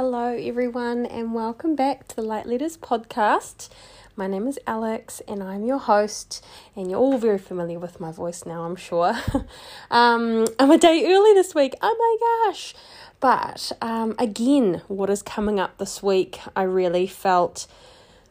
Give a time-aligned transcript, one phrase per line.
[0.00, 3.68] Hello, everyone, and welcome back to the Light Letters podcast.
[4.14, 6.40] My name is Alex, and I'm your host.
[6.76, 9.18] And you're all very familiar with my voice now, I'm sure.
[9.90, 11.74] um, I'm a day early this week.
[11.82, 12.76] Oh my gosh!
[13.18, 16.38] But um, again, what is coming up this week?
[16.54, 17.66] I really felt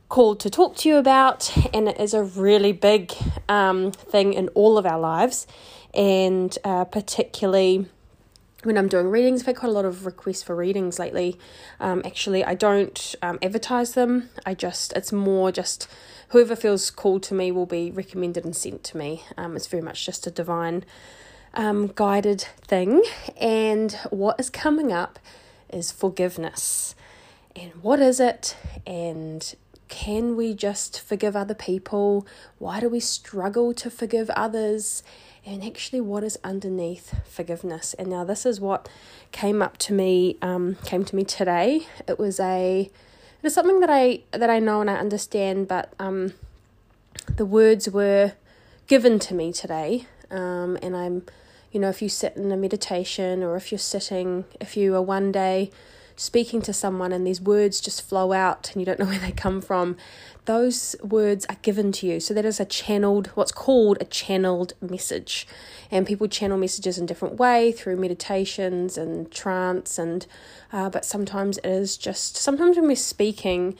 [0.07, 3.11] called to talk to you about, and it is a really big
[3.49, 5.45] um, thing in all of our lives,
[5.93, 7.87] and uh, particularly
[8.63, 11.37] when I'm doing readings, I've had quite a lot of requests for readings lately.
[11.79, 14.29] Um, actually, I don't um, advertise them.
[14.45, 15.87] I just, it's more just
[16.29, 19.23] whoever feels called to me will be recommended and sent to me.
[19.37, 20.83] Um, it's very much just a divine
[21.53, 23.03] um, guided thing.
[23.39, 25.19] And what is coming up
[25.69, 26.95] is forgiveness.
[27.55, 28.55] And what is it?
[28.85, 29.55] And
[29.87, 32.27] can we just forgive other people?
[32.57, 35.03] Why do we struggle to forgive others?
[35.47, 37.93] And actually what is underneath forgiveness.
[37.93, 38.89] And now this is what
[39.31, 41.87] came up to me, um, came to me today.
[42.05, 45.93] It was a, it is something that I that I know and I understand, but
[45.99, 46.33] um,
[47.37, 48.33] the words were
[48.87, 51.25] given to me today, um, and I'm,
[51.71, 55.01] you know, if you sit in a meditation or if you're sitting, if you are
[55.01, 55.71] one day
[56.17, 59.31] speaking to someone and these words just flow out and you don't know where they
[59.31, 59.95] come from,
[60.45, 62.19] those words are given to you.
[62.19, 65.47] So that is a channeled, what's called a channeled message.
[65.91, 70.25] And people channel messages in different way through meditations and trance and
[70.73, 73.75] uh, but sometimes it is just sometimes when we're speaking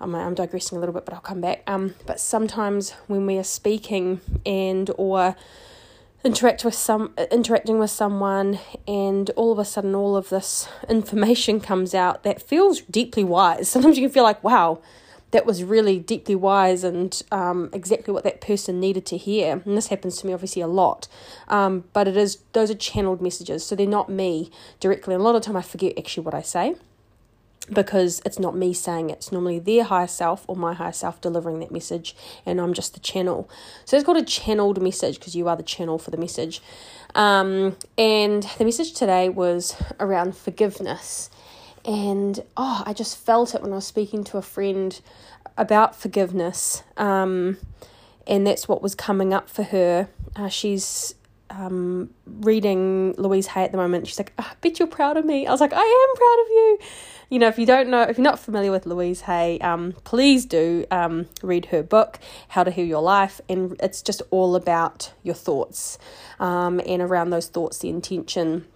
[0.00, 3.38] I'm, I'm digressing a little bit but I'll come back um but sometimes when we
[3.38, 5.36] are speaking and or
[6.24, 8.58] interact with some interacting with someone
[8.88, 13.68] and all of a sudden all of this information comes out that feels deeply wise.
[13.68, 14.80] Sometimes you can feel like wow
[15.30, 19.60] that was really deeply wise and um, exactly what that person needed to hear.
[19.64, 21.08] And this happens to me obviously a lot.
[21.48, 23.66] Um, but it is those are channeled messages.
[23.66, 25.14] So they're not me directly.
[25.14, 26.76] A lot of time i forget actually what i say
[27.72, 29.14] because it's not me saying it.
[29.14, 32.94] It's normally their higher self or my higher self delivering that message, and I'm just
[32.94, 33.48] the channel.
[33.84, 36.60] So it's called a channeled message because you are the channel for the message.
[37.14, 41.30] Um, and the message today was around forgiveness.
[41.84, 44.98] And oh, I just felt it when I was speaking to a friend
[45.56, 46.82] about forgiveness.
[46.96, 47.58] Um,
[48.26, 50.08] and that's what was coming up for her.
[50.34, 51.14] Uh, she's
[51.56, 54.06] um, reading Louise Hay at the moment.
[54.06, 55.46] She's like, oh, I bet you're proud of me.
[55.46, 56.78] I was like, I am proud of you.
[57.30, 60.44] You know, if you don't know, if you're not familiar with Louise Hay, um, please
[60.44, 63.40] do um, read her book, How to Heal Your Life.
[63.48, 65.98] And it's just all about your thoughts
[66.38, 68.66] um, and around those thoughts, the intention.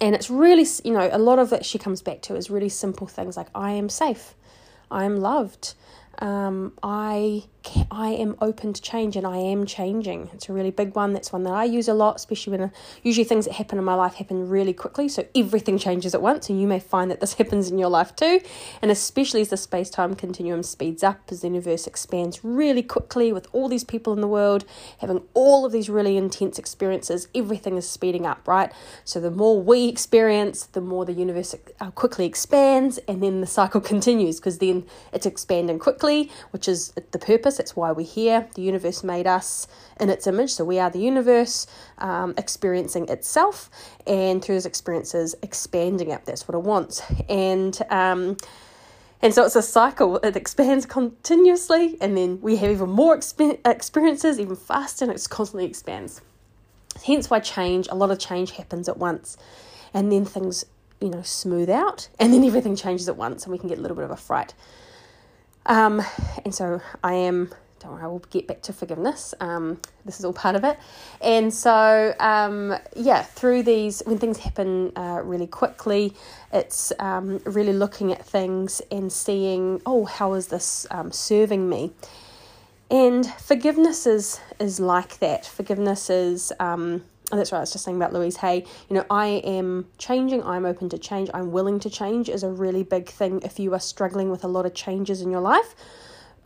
[0.00, 2.68] And it's really, you know, a lot of it she comes back to is really
[2.68, 4.34] simple things like, I am safe,
[4.90, 5.74] I am loved,
[6.20, 7.44] um, I
[7.90, 10.30] I am open to change and I am changing.
[10.32, 11.12] It's a really big one.
[11.12, 12.70] That's one that I use a lot, especially when
[13.02, 15.08] usually things that happen in my life happen really quickly.
[15.08, 18.14] So everything changes at once, and you may find that this happens in your life
[18.16, 18.40] too.
[18.82, 23.32] And especially as the space time continuum speeds up, as the universe expands really quickly
[23.32, 24.64] with all these people in the world
[24.98, 28.72] having all of these really intense experiences, everything is speeding up, right?
[29.04, 33.46] So the more we experience, the more the universe uh, quickly expands, and then the
[33.46, 38.48] cycle continues because then it's expanding quickly, which is the purpose that's why we're here.
[38.54, 39.68] The universe made us
[40.00, 41.66] in its image, so we are the universe
[41.98, 43.68] um, experiencing itself,
[44.06, 46.24] and through those experiences, expanding it.
[46.24, 47.02] That's what it wants.
[47.28, 48.38] And um,
[49.20, 50.18] and so it's a cycle.
[50.18, 55.26] It expands continuously, and then we have even more exp- experiences, even faster, and it
[55.28, 56.20] constantly expands.
[57.04, 59.36] Hence why change, a lot of change happens at once,
[59.92, 60.64] and then things,
[61.00, 63.80] you know, smooth out, and then everything changes at once, and we can get a
[63.80, 64.54] little bit of a fright.
[65.68, 66.02] Um,
[66.44, 69.34] and so I am, don't worry, I will get back to forgiveness.
[69.38, 70.78] Um, this is all part of it.
[71.20, 76.14] And so, um, yeah, through these, when things happen uh, really quickly,
[76.52, 81.92] it's um, really looking at things and seeing, oh, how is this um, serving me?
[82.90, 85.44] And forgiveness is, is like that.
[85.44, 88.64] Forgiveness is, um, and that's right, I was just saying about Louise Hay.
[88.88, 92.50] You know, I am changing, I'm open to change, I'm willing to change is a
[92.50, 95.74] really big thing if you are struggling with a lot of changes in your life.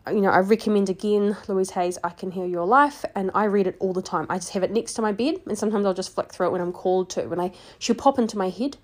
[0.09, 3.69] You know, I recommend again Louise Hay's I Can Heal Your Life, and I read
[3.69, 4.27] it all the time.
[4.29, 6.51] I just have it next to my bed, and sometimes I'll just flick through it
[6.51, 7.29] when I'm called to.
[7.29, 8.79] When I she'll pop into my head,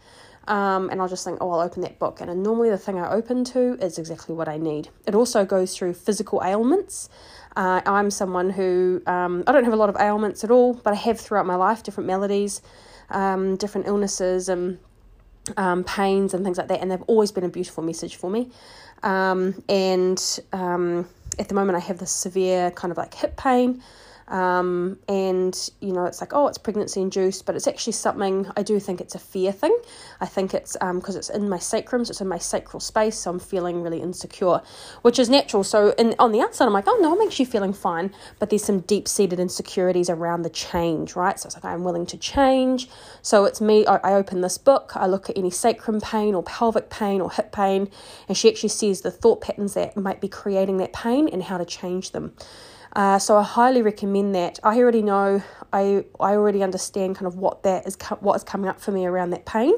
[0.48, 2.20] um, and I'll just think, oh, I'll open that book.
[2.20, 4.88] And normally the thing I open to is exactly what I need.
[5.06, 7.08] It also goes through physical ailments.
[7.58, 10.92] Uh, I'm someone who, um, I don't have a lot of ailments at all, but
[10.92, 12.62] I have throughout my life different maladies,
[13.10, 14.78] um, different illnesses, and
[15.56, 16.80] um, pains and things like that.
[16.80, 18.52] And they've always been a beautiful message for me.
[19.02, 20.22] Um, and
[20.52, 23.82] um, at the moment, I have this severe kind of like hip pain.
[24.28, 28.62] Um, and you know, it's like, oh, it's pregnancy induced, but it's actually something I
[28.62, 29.76] do think it's a fear thing.
[30.20, 33.18] I think it's because um, it's in my sacrum, so it's in my sacral space,
[33.18, 34.60] so I'm feeling really insecure,
[35.02, 35.64] which is natural.
[35.64, 38.64] So, in, on the outside, I'm like, oh no, I'm actually feeling fine, but there's
[38.64, 41.38] some deep seated insecurities around the change, right?
[41.40, 42.88] So it's like I'm willing to change.
[43.22, 43.86] So it's me.
[43.86, 47.30] I, I open this book, I look at any sacrum pain or pelvic pain or
[47.30, 47.90] hip pain,
[48.28, 51.56] and she actually sees the thought patterns that might be creating that pain and how
[51.56, 52.34] to change them.
[52.94, 54.58] Uh, so I highly recommend that.
[54.62, 55.42] I already know,
[55.72, 59.06] I I already understand kind of what that is, what is coming up for me
[59.06, 59.74] around that pain.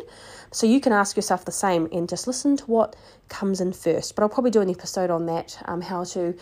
[0.53, 2.97] So you can ask yourself the same and just listen to what
[3.29, 4.17] comes in first.
[4.17, 6.37] But I'll probably do an episode on that, um, how to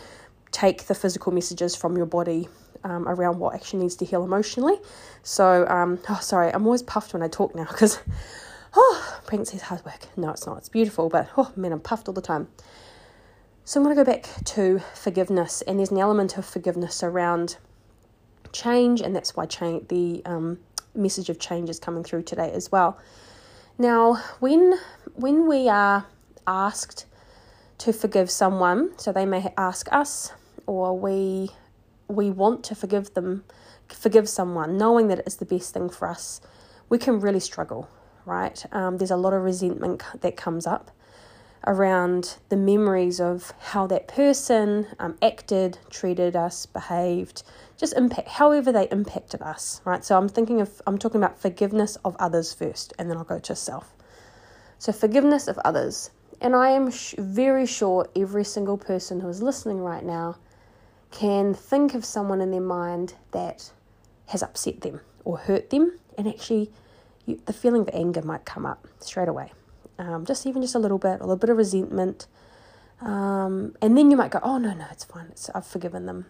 [0.51, 2.47] take the physical messages from your body
[2.83, 4.75] um, around what actually needs to heal emotionally.
[5.23, 7.99] So, um, oh, sorry, I'm always puffed when I talk now because,
[8.75, 10.07] oh, pregnancy is hard work.
[10.17, 10.57] No, it's not.
[10.57, 12.47] It's beautiful, but oh man, I'm puffed all the time.
[13.69, 17.57] So I'm going to go back to forgiveness, and there's an element of forgiveness around
[18.51, 20.57] change, and that's why change, the um,
[20.95, 22.97] message of change is coming through today as well.
[23.77, 24.79] Now, when
[25.13, 26.07] when we are
[26.47, 27.05] asked
[27.77, 30.31] to forgive someone, so they may ask us,
[30.65, 31.51] or we
[32.07, 33.43] we want to forgive them,
[33.87, 36.41] forgive someone, knowing that it is the best thing for us,
[36.89, 37.87] we can really struggle,
[38.25, 38.65] right?
[38.71, 40.89] Um, there's a lot of resentment that comes up
[41.67, 47.43] around the memories of how that person um, acted, treated us, behaved,
[47.77, 50.03] just impact, however they impacted us, right?
[50.03, 53.39] So I'm thinking of, I'm talking about forgiveness of others first, and then I'll go
[53.39, 53.93] to self.
[54.77, 56.11] So forgiveness of others.
[56.41, 60.37] And I am sh- very sure every single person who is listening right now
[61.11, 63.71] can think of someone in their mind that
[64.27, 66.71] has upset them or hurt them, and actually,
[67.25, 69.51] you, the feeling of anger might come up straight away
[69.99, 72.25] um, just even just a little bit, a little bit of resentment.
[73.01, 75.27] Um, and then you might go, oh, no, no, it's fine.
[75.29, 76.25] It's, I've forgiven them.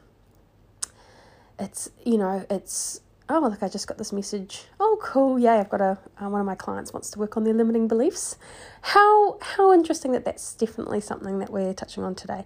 [1.57, 4.65] It's, you know, it's, oh, look, I just got this message.
[4.79, 5.39] Oh, cool.
[5.39, 7.87] Yeah, I've got a, uh, one of my clients wants to work on their limiting
[7.87, 8.37] beliefs.
[8.81, 12.45] How, how interesting that that's definitely something that we're touching on today.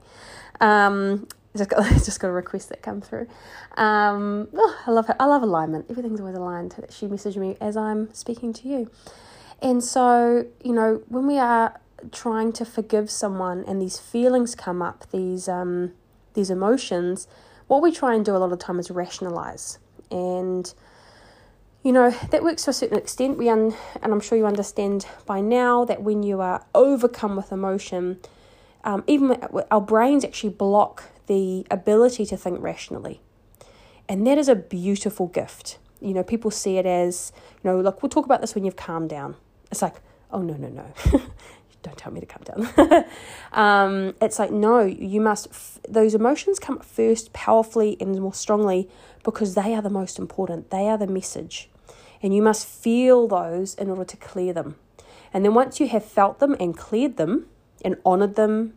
[0.60, 1.28] Um,
[1.58, 3.28] just got just got a request that come through.
[3.78, 5.16] Um, oh, I love her.
[5.20, 5.86] I love alignment.
[5.88, 6.74] Everything's always aligned.
[6.90, 8.92] She messaged me as I'm speaking to you.
[9.63, 11.80] And so, you know, when we are
[12.12, 15.94] trying to forgive someone and these feelings come up, these um,
[16.33, 17.27] these emotions,
[17.68, 19.80] what we try and do a lot of time is rationalize.
[20.12, 20.71] And
[21.81, 23.38] you know, that works to a certain extent.
[23.38, 27.51] We un- and I'm sure you understand by now that when you are overcome with
[27.51, 28.19] emotion,
[28.83, 33.21] um, even our brains actually block the ability to think rationally.
[34.10, 35.77] And that is a beautiful gift.
[36.01, 37.31] You know, people see it as,
[37.63, 39.36] you know, look, we'll talk about this when you've calmed down.
[39.74, 39.96] It's like,
[40.30, 40.86] oh, no, no, no.
[41.81, 43.06] Don't tell me to calm down.
[43.54, 48.88] um, it's like, no, you must, f- those emotions come first powerfully and more strongly
[49.24, 50.70] because they are the most important.
[50.70, 51.72] They are the message.
[52.22, 54.75] And you must feel those in order to clear them.
[55.34, 57.48] And then once you have felt them and cleared them
[57.84, 58.75] and honored them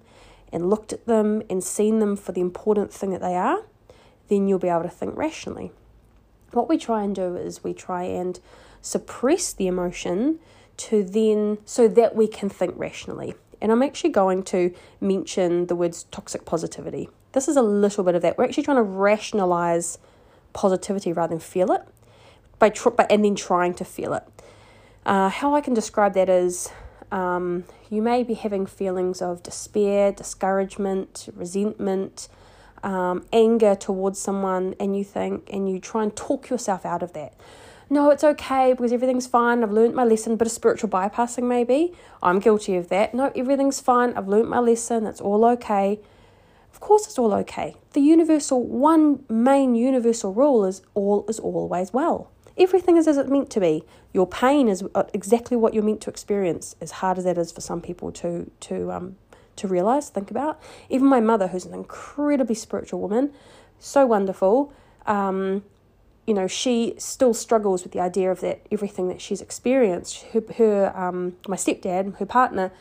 [0.50, 3.64] and looked at them and seen them for the important thing that they are,
[4.28, 5.72] then you'll be able to think rationally.
[6.52, 8.40] What we try and do is we try and
[8.80, 10.38] suppress the emotion
[10.76, 13.34] to then, so that we can think rationally.
[13.60, 17.08] And I'm actually going to mention the words toxic positivity.
[17.32, 18.38] This is a little bit of that.
[18.38, 19.98] We're actually trying to rationalize
[20.52, 21.82] positivity rather than feel it,
[22.58, 24.24] by, tr- by and then trying to feel it.
[25.04, 26.70] Uh, how I can describe that is
[27.12, 32.28] um, you may be having feelings of despair, discouragement, resentment,
[32.82, 37.12] um, anger towards someone, and you think, and you try and talk yourself out of
[37.12, 37.34] that
[37.88, 39.62] no, it's okay because everything's fine.
[39.62, 40.36] I've learnt my lesson.
[40.36, 41.92] Bit of spiritual bypassing, maybe.
[42.22, 43.14] I'm guilty of that.
[43.14, 44.12] No, everything's fine.
[44.14, 45.06] I've learnt my lesson.
[45.06, 46.00] It's all okay.
[46.72, 47.76] Of course, it's all okay.
[47.92, 52.30] The universal, one main universal rule is all is always well.
[52.58, 53.84] Everything is as it's meant to be.
[54.12, 56.74] Your pain is uh, exactly what you're meant to experience.
[56.80, 59.16] As hard as that is for some people to to um
[59.56, 60.60] to realize, think about.
[60.90, 63.32] Even my mother, who's an incredibly spiritual woman,
[63.78, 64.72] so wonderful.
[65.06, 65.64] Um,
[66.26, 70.24] you know, she still struggles with the idea of that everything that she's experienced.
[70.32, 72.72] Her, her um, my stepdad, her partner,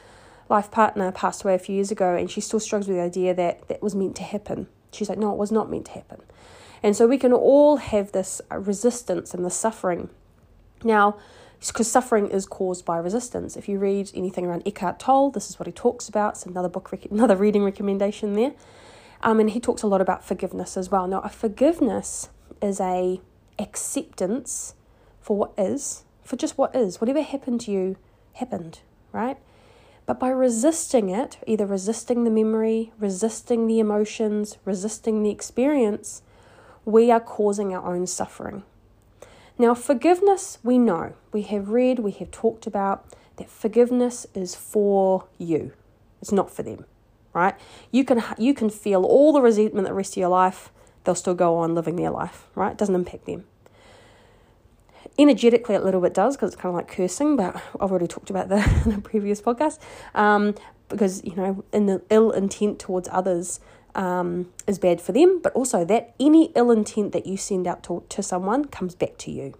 [0.49, 3.33] life partner, passed away a few years ago, and she still struggles with the idea
[3.35, 4.67] that that was meant to happen.
[4.91, 6.21] She's like, no, it was not meant to happen.
[6.81, 10.09] And so we can all have this resistance and the suffering.
[10.83, 11.17] Now,
[11.65, 13.55] because suffering is caused by resistance.
[13.55, 16.33] If you read anything around Eckhart Tolle, this is what he talks about.
[16.33, 18.53] It's another book, another reading recommendation there.
[19.21, 21.07] Um, and he talks a lot about forgiveness as well.
[21.07, 22.29] Now, a forgiveness
[22.61, 23.19] is a
[23.59, 24.75] acceptance
[25.21, 26.99] for what is, for just what is.
[27.01, 27.97] Whatever happened to you
[28.33, 28.79] happened,
[29.11, 29.37] right?
[30.05, 36.21] But by resisting it, either resisting the memory, resisting the emotions, resisting the experience,
[36.85, 38.63] we are causing our own suffering.
[39.57, 43.05] Now, forgiveness, we know, we have read, we have talked about
[43.37, 45.73] that forgiveness is for you.
[46.21, 46.85] It's not for them,
[47.33, 47.55] right?
[47.91, 50.71] You can you can feel all the resentment the rest of your life,
[51.05, 52.71] they'll still go on living their life, right?
[52.71, 53.45] It doesn't impact them.
[55.17, 58.29] Energetically, a little bit does because it's kind of like cursing, but I've already talked
[58.29, 59.79] about that in a previous podcast.
[60.13, 60.55] Um,
[60.89, 63.59] because you know, in the ill intent towards others,
[63.95, 67.83] um, is bad for them, but also that any ill intent that you send out
[67.83, 69.53] to, to someone comes back to you.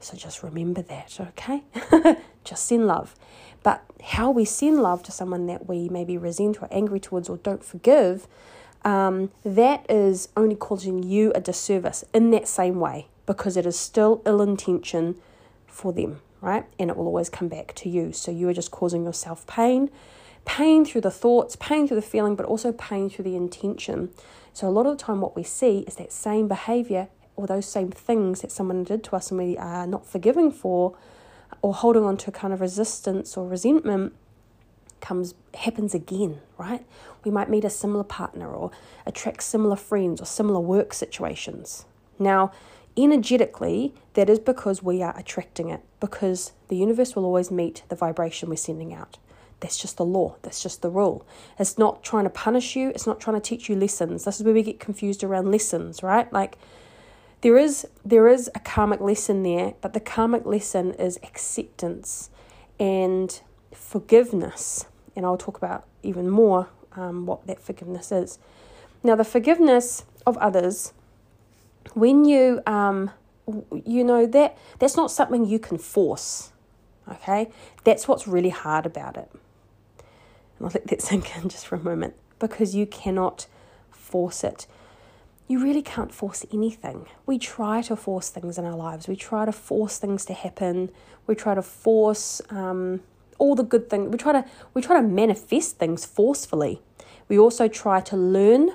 [0.00, 1.62] So just remember that, okay?
[2.44, 3.14] just send love.
[3.62, 7.36] But how we send love to someone that we maybe resent or angry towards or
[7.36, 8.26] don't forgive,
[8.84, 13.78] um, that is only causing you a disservice in that same way because it is
[13.78, 15.16] still ill intention
[15.66, 16.64] for them, right?
[16.78, 18.12] And it will always come back to you.
[18.12, 19.90] So you are just causing yourself pain
[20.44, 24.10] pain through the thoughts, pain through the feeling, but also pain through the intention.
[24.52, 27.66] So, a lot of the time, what we see is that same behavior or those
[27.66, 30.96] same things that someone did to us and we are not forgiving for
[31.62, 34.12] or holding on to a kind of resistance or resentment
[35.02, 36.86] comes happens again right
[37.24, 38.70] we might meet a similar partner or
[39.04, 41.84] attract similar friends or similar work situations
[42.18, 42.50] now
[42.96, 47.96] energetically that is because we are attracting it because the universe will always meet the
[47.96, 49.18] vibration we're sending out
[49.62, 50.34] that's just the law.
[50.42, 51.24] That's just the rule.
[51.56, 52.88] It's not trying to punish you.
[52.88, 54.24] It's not trying to teach you lessons.
[54.24, 56.30] This is where we get confused around lessons, right?
[56.32, 56.58] Like
[57.42, 62.28] there is there is a karmic lesson there, but the karmic lesson is acceptance
[62.80, 63.40] and
[63.72, 64.86] forgiveness.
[65.14, 68.38] And I'll talk about even more um, what that forgiveness is.
[69.02, 70.92] Now, the forgiveness of others,
[71.94, 73.10] when you um,
[73.84, 76.52] you know that that's not something you can force.
[77.10, 77.50] Okay,
[77.84, 79.28] that's what's really hard about it.
[80.58, 83.46] And I'll let that sink in just for a moment because you cannot
[83.90, 84.66] force it.
[85.48, 87.06] You really can't force anything.
[87.26, 89.08] We try to force things in our lives.
[89.08, 90.90] We try to force things to happen.
[91.26, 93.00] We try to force um,
[93.42, 94.08] all the good things.
[94.08, 96.80] We try to we try to manifest things forcefully.
[97.28, 98.70] We also try to learn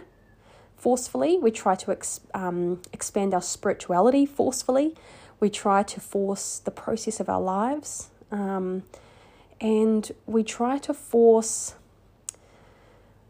[0.76, 1.38] forcefully.
[1.38, 4.94] We try to ex, um, expand our spirituality forcefully.
[5.40, 8.10] We try to force the process of our lives.
[8.30, 8.84] Um,
[9.62, 11.76] and we try to force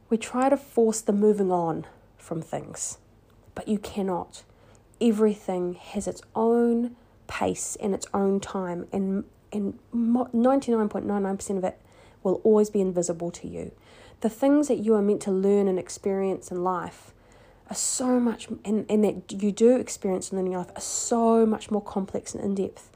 [0.10, 1.86] we try to force the moving on
[2.18, 2.98] from things
[3.56, 4.44] but you cannot
[5.00, 6.96] everything has its own
[7.28, 11.80] pace and its own time and and 99.99% of it
[12.24, 13.72] will always be invisible to you.
[14.22, 17.14] The things that you are meant to learn and experience in life
[17.70, 21.70] are so much and, and that you do experience in your life are so much
[21.70, 22.90] more complex and in-depth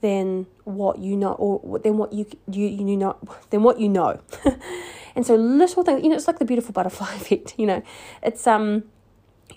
[0.00, 3.16] than what you know or than what you you you know
[3.50, 4.20] than what you know.
[5.16, 7.82] And so little things you know it's like the beautiful butterfly effect you know.
[8.22, 8.84] It's um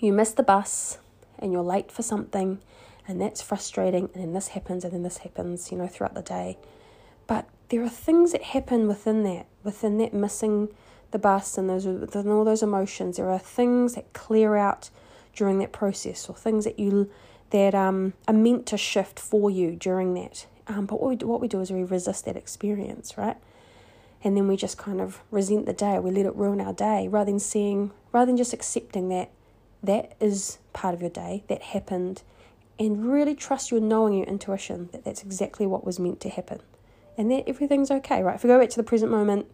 [0.00, 0.98] you miss the bus
[1.38, 2.58] and you're late for something
[3.06, 6.22] and that's frustrating and then this happens and then this happens you know throughout the
[6.22, 6.56] day
[7.26, 10.68] but there are things that happen within that within that missing
[11.10, 14.90] the bus and those and all those emotions there are things that clear out
[15.34, 17.10] during that process or things that you
[17.52, 20.46] that um, are meant to shift for you during that.
[20.66, 23.36] Um, but what we, do, what we do is we resist that experience, right?
[24.24, 25.98] And then we just kind of resent the day.
[25.98, 29.30] We let it ruin our day rather than seeing, rather than just accepting that
[29.82, 32.22] that is part of your day, that happened,
[32.78, 36.60] and really trust your knowing, your intuition that that's exactly what was meant to happen.
[37.16, 38.34] And that everything's okay, right?
[38.34, 39.46] If we go back to the present moment,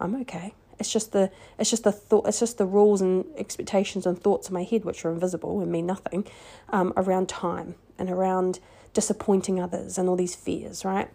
[0.00, 0.54] I'm okay.
[0.78, 4.48] It's just the it's just the thought it's just the rules and expectations and thoughts
[4.48, 6.26] in my head which are invisible and mean nothing
[6.68, 8.60] um, around time and around
[8.92, 11.08] disappointing others and all these fears, right?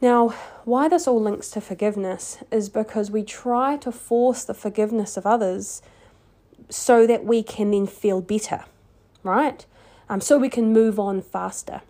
[0.00, 0.28] Now,
[0.64, 5.26] why this all links to forgiveness is because we try to force the forgiveness of
[5.26, 5.80] others
[6.68, 8.64] so that we can then feel better,
[9.22, 9.64] right?
[10.08, 11.82] Um, so we can move on faster.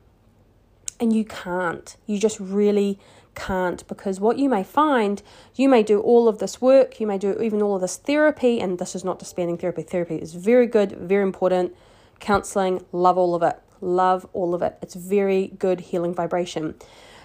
[0.98, 1.96] And you can't.
[2.06, 2.98] You just really
[3.34, 5.22] can't because what you may find,
[5.54, 8.60] you may do all of this work, you may do even all of this therapy,
[8.60, 9.82] and this is not disbanding therapy.
[9.82, 11.76] Therapy is very good, very important.
[12.18, 13.60] Counseling, love all of it.
[13.82, 14.78] Love all of it.
[14.80, 16.74] It's very good healing vibration.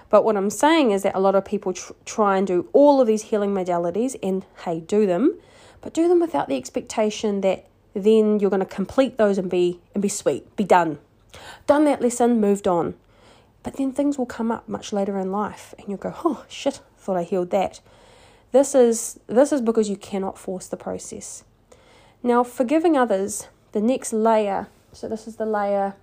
[0.09, 2.99] But what I'm saying is that a lot of people tr- try and do all
[2.99, 5.39] of these healing modalities, and hey, do them,
[5.79, 9.79] but do them without the expectation that then you're going to complete those and be
[9.93, 10.99] and be sweet, be done.
[11.67, 12.95] Done that lesson, moved on.
[13.63, 16.81] But then things will come up much later in life and you'll go, oh shit,
[16.97, 17.79] thought I healed that.
[18.51, 21.43] This is this is because you cannot force the process.
[22.23, 25.95] Now forgiving others, the next layer, so this is the layer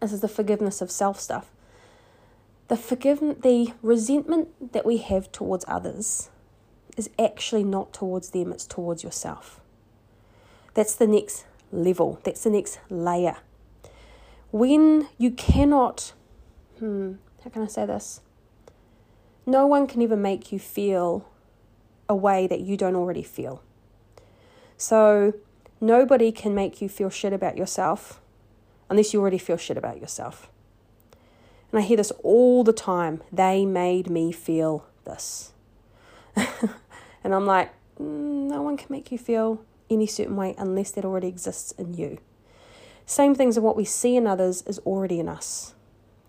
[0.00, 1.50] this is the forgiveness of self stuff.
[2.68, 6.30] The forgive the resentment that we have towards others
[6.96, 9.60] is actually not towards them, it's towards yourself.
[10.76, 12.20] That's the next level.
[12.22, 13.38] That's the next layer.
[14.50, 16.12] When you cannot,
[16.78, 18.20] hmm, how can I say this?
[19.46, 21.26] No one can ever make you feel
[22.10, 23.62] a way that you don't already feel.
[24.76, 25.32] So,
[25.80, 28.20] nobody can make you feel shit about yourself
[28.90, 30.50] unless you already feel shit about yourself.
[31.72, 33.22] And I hear this all the time.
[33.32, 35.54] They made me feel this.
[36.36, 41.04] and I'm like, mm, no one can make you feel any certain way unless that
[41.04, 42.18] already exists in you.
[43.04, 45.74] Same things of what we see in others is already in us,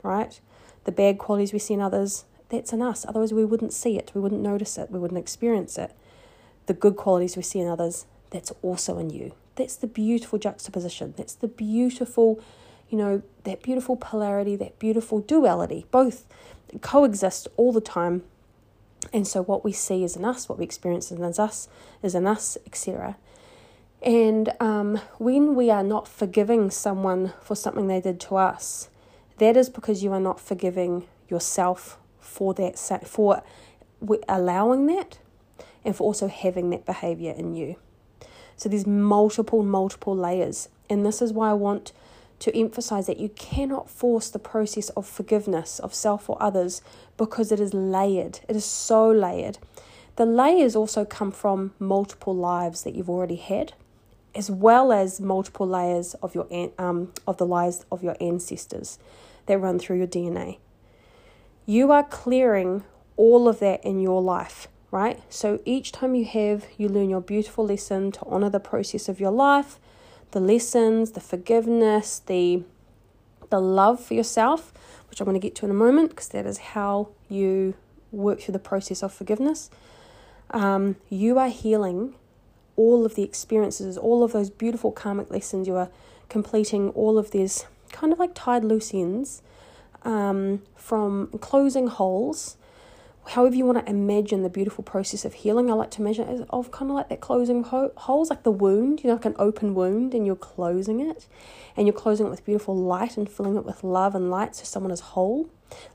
[0.04, 0.40] right?
[0.84, 3.06] The bad qualities we see in others, that's in us.
[3.08, 5.92] Otherwise, we wouldn't see it, we wouldn't notice it, we wouldn't experience it.
[6.68, 9.34] The good qualities we see in others, that's also in you.
[9.56, 11.16] That's the beautiful juxtaposition.
[11.18, 12.40] That's the beautiful,
[12.90, 15.86] you know, that beautiful polarity, that beautiful duality.
[15.90, 16.28] Both
[16.82, 18.24] coexist all the time.
[19.12, 21.68] And so what we see is in us, what we experience is in us,
[22.04, 23.18] is in us, etc.
[24.01, 28.89] And um, when we are not forgiving someone for something they did to us,
[29.39, 33.44] that is because you are not forgiving yourself for that, for
[34.30, 35.20] allowing that,
[35.84, 37.75] and for also having that behavior in you.
[38.56, 40.70] So there's multiple, multiple layers.
[40.89, 41.92] And this is why I want
[42.39, 46.82] to emphasize that you cannot force the process of forgiveness of self or others
[47.18, 48.39] because it is layered.
[48.48, 49.58] It is so layered.
[50.18, 53.74] The layers also come from multiple lives that you've already had,
[54.38, 59.00] as well as multiple layers of your um, of the lives of your ancestors
[59.48, 60.60] that run through your DNA.
[61.65, 62.84] You are clearing
[63.17, 65.22] all of that in your life right?
[65.29, 69.20] So each time you have, you learn your beautiful lesson to honor the process of
[69.20, 69.79] your life,
[70.32, 72.63] the lessons, the forgiveness, the
[73.50, 74.74] the love for yourself,
[75.10, 77.75] which I'm going to get to in a moment because that is how you
[78.12, 79.70] work through the process of forgiveness.
[80.51, 82.15] Um, you are healing
[82.78, 85.68] all of the experiences, all of those beautiful karmic lessons.
[85.68, 85.90] You are
[86.30, 89.42] completing all of these kind of like tied loose ends
[90.04, 92.56] um, from closing holes
[93.30, 95.70] however you want to imagine the beautiful process of healing.
[95.70, 99.04] I like to it of kind of like that closing ho- holes, like the wound,
[99.04, 101.28] you know, like an open wound, and you're closing it,
[101.76, 104.63] and you're closing it with beautiful light and filling it with love and light, so
[104.63, 105.50] someone is whole,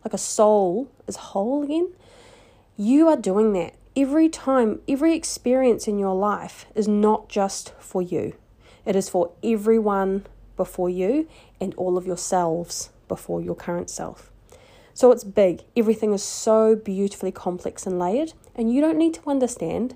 [0.05, 1.93] like a soul is whole again.
[2.77, 4.81] You are doing that every time.
[4.89, 8.35] Every experience in your life is not just for you;
[8.85, 10.27] it is for everyone
[10.57, 11.29] before you
[11.61, 14.31] and all of yourselves before your current self.
[14.95, 15.63] So it's big.
[15.77, 19.95] Everything is so beautifully complex and layered, and you don't need to understand.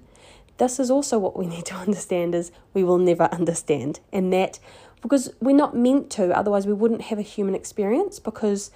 [0.58, 4.00] This is also what we need to understand is we will never understand.
[4.12, 4.58] And that
[5.02, 8.70] because we're not meant to, otherwise we wouldn't have a human experience because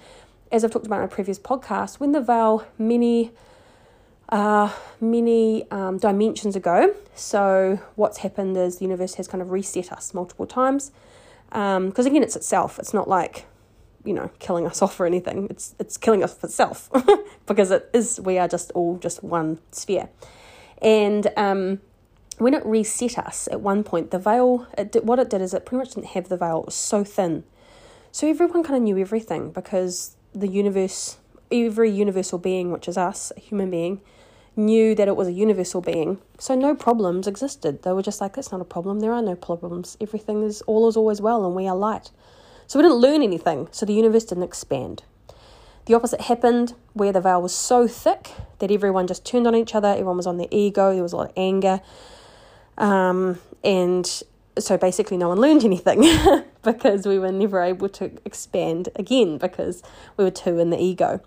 [0.51, 3.31] as I've talked about in a previous podcast, when the veil many
[4.31, 6.95] uh, many um, dimensions ago.
[7.15, 10.91] So, what's happened is the universe has kind of reset us multiple times.
[11.49, 12.79] Because um, again, it's itself.
[12.79, 13.45] It's not like
[14.05, 16.89] you know killing us off or anything it's it's killing us itself
[17.45, 20.09] because it is we are just all just one sphere
[20.81, 21.79] and um,
[22.37, 25.53] when it reset us at one point the veil it did, what it did is
[25.53, 27.43] it pretty much didn't have the veil it was so thin
[28.11, 31.17] so everyone kind of knew everything because the universe
[31.51, 34.01] every universal being which is us a human being
[34.55, 36.19] knew that it was a universal being.
[36.37, 37.83] So no problems existed.
[37.83, 38.99] They were just like that's not a problem.
[38.99, 39.97] There are no problems.
[40.01, 42.11] Everything is all is always well and we are light.
[42.67, 45.03] So we didn't learn anything, so the universe didn't expand.
[45.85, 49.75] The opposite happened where the veil was so thick that everyone just turned on each
[49.75, 51.81] other, everyone was on their ego, there was a lot of anger.
[52.77, 54.05] Um, and
[54.57, 56.05] so basically, no one learned anything
[56.63, 59.81] because we were never able to expand again because
[60.17, 61.19] we were too in the ego.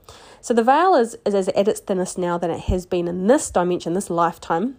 [0.45, 3.29] So the veil is, is, is at its thinnest now than it has been in
[3.29, 4.77] this dimension, this lifetime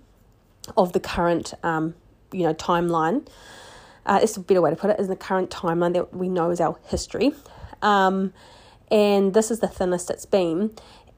[0.78, 1.96] of the current um,
[2.32, 3.28] you know timeline
[4.06, 6.52] uh, it's a better way to put it, is the current timeline that we know
[6.52, 7.34] is our history.
[7.82, 8.34] Um,
[8.92, 10.76] and this is the thinnest it's been.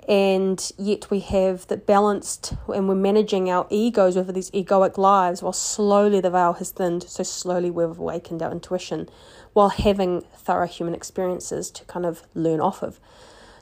[0.07, 5.43] And yet we have the balanced, and we're managing our egos over these egoic lives
[5.43, 7.03] while slowly the veil has thinned.
[7.03, 9.09] So slowly we've awakened our intuition
[9.51, 13.01] while having thorough human experiences to kind of learn off of.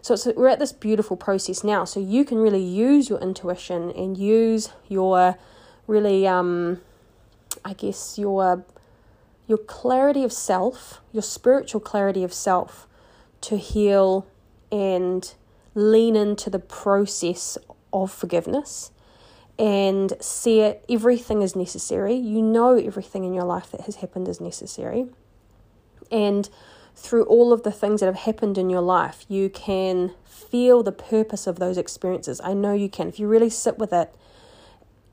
[0.05, 1.83] So we're at this beautiful process now.
[1.83, 5.35] So you can really use your intuition and use your
[5.87, 6.81] really, um,
[7.63, 8.63] I guess, your
[9.47, 12.87] your clarity of self, your spiritual clarity of self,
[13.41, 14.27] to heal
[14.71, 15.33] and
[15.73, 17.57] lean into the process
[17.91, 18.91] of forgiveness
[19.57, 22.13] and see it, everything is necessary.
[22.13, 25.07] You know everything in your life that has happened is necessary.
[26.11, 26.47] And
[26.95, 30.91] through all of the things that have happened in your life, you can feel the
[30.91, 32.39] purpose of those experiences.
[32.43, 33.07] I know you can.
[33.07, 34.13] If you really sit with it,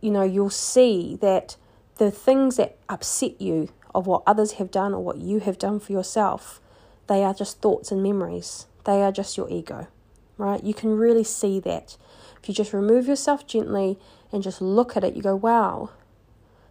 [0.01, 1.57] you know, you'll see that
[1.97, 5.79] the things that upset you of what others have done or what you have done
[5.79, 6.61] for yourself,
[7.09, 8.67] they are just thoughts and memories.
[8.85, 9.89] They are just your ego,
[10.39, 10.63] right?
[10.63, 11.97] You can really see that.
[12.43, 13.99] If you just remove yourself gently
[14.33, 15.91] and just look at it, you go, wow,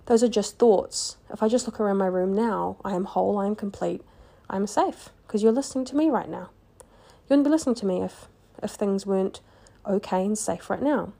[0.08, 1.18] those are just thoughts.
[1.32, 4.02] If I just look around my room now, I am whole, I am complete,
[4.52, 6.50] I am safe because you're listening to me right now.
[6.82, 8.28] You wouldn't be listening to me if,
[8.62, 9.40] if things weren't
[9.88, 11.14] okay and safe right now.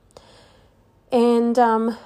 [1.10, 1.96] And um,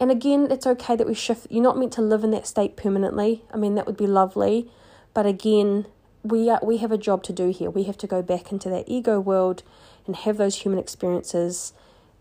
[0.00, 1.48] and again, it's okay that we shift.
[1.50, 3.42] You're not meant to live in that state permanently.
[3.52, 4.70] I mean, that would be lovely,
[5.12, 5.86] but again,
[6.22, 7.70] we are, we have a job to do here.
[7.70, 9.64] We have to go back into that ego world
[10.06, 11.72] and have those human experiences,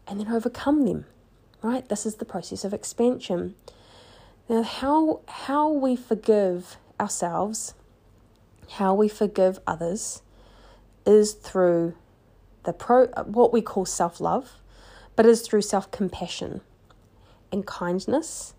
[0.08, 1.06] and then overcome them.
[1.62, 1.88] Right?
[1.88, 3.54] This is the process of expansion.
[4.50, 7.76] Now, how how we forgive ourselves,
[8.72, 10.22] how we forgive others,
[11.06, 11.96] is through
[12.64, 14.60] the pro what we call self love
[15.16, 16.62] but is through self compassion
[17.52, 18.54] and kindness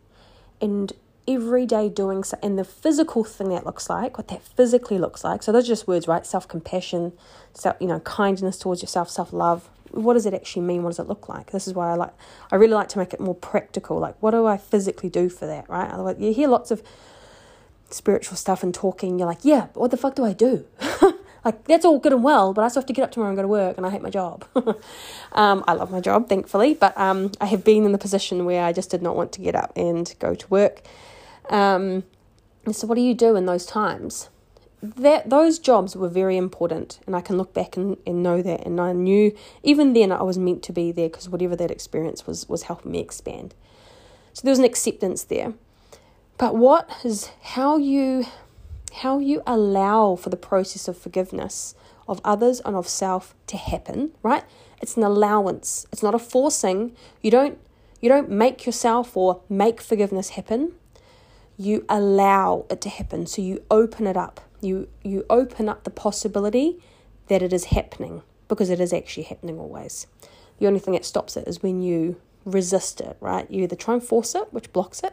[0.61, 0.93] and
[1.29, 5.43] everyday doing so and the physical thing that looks like what that physically looks like.
[5.43, 6.27] So those are just words right?
[6.27, 7.13] Self-compassion
[7.53, 9.69] self you know kindness towards yourself self-love.
[9.91, 10.83] What does it actually mean?
[10.83, 11.51] What does it look like?
[11.51, 12.15] This is why i like
[12.51, 13.99] i really like to make it more practical.
[13.99, 15.91] Like what do i physically do for that right?
[15.91, 16.83] Otherwise you hear lots of
[17.91, 20.65] spiritual stuff and talking you're like yeah but what the fuck do i do
[21.45, 23.37] like that's all good and well, but I still have to get up tomorrow and
[23.37, 24.45] go to work, and I hate my job.
[25.33, 28.65] um, I love my job, thankfully, but um, I have been in the position where
[28.65, 30.83] I just did not want to get up and go to work.
[31.49, 32.05] Um,
[32.71, 34.29] so what do you do in those times?
[34.83, 38.67] That those jobs were very important, and I can look back and, and know that.
[38.67, 42.27] And I knew even then I was meant to be there because whatever that experience
[42.27, 43.55] was was helping me expand.
[44.35, 45.55] So there was an acceptance there.
[46.39, 48.27] But what is how you
[49.03, 51.75] how you allow for the process of forgiveness
[52.09, 54.45] of others and of self to happen, right?
[54.81, 55.87] It's an allowance.
[55.93, 56.97] It's not a forcing.
[57.21, 57.59] You don't
[58.01, 60.73] you don't make yourself or make forgiveness happen.
[61.57, 63.27] You allow it to happen.
[63.27, 64.41] So you open it up.
[64.61, 66.81] You you open up the possibility
[67.27, 70.07] that it is happening because it is actually happening always.
[70.59, 73.51] The only thing that stops it is when you resist it, right?
[73.51, 75.13] You either try and force it, which blocks it,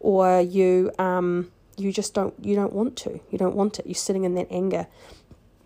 [0.00, 3.20] or you um, you just don't you don't want to.
[3.30, 3.86] You don't want it.
[3.86, 4.86] You're sitting in that anger.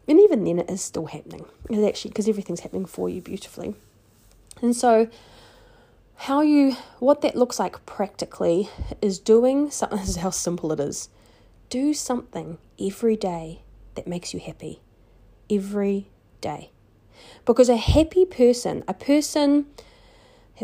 [0.08, 1.46] And even then it is still happening.
[1.68, 3.76] It's actually because everything's happening for you beautifully.
[4.60, 5.08] And so
[6.16, 8.68] how you what that looks like practically
[9.00, 11.08] is doing something this is how simple it is.
[11.68, 13.62] Do something every day
[13.94, 14.80] that makes you happy.
[15.48, 16.08] Every
[16.40, 16.70] day.
[17.44, 19.66] Because a happy person a person